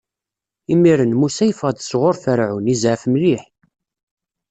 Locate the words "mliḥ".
3.11-3.43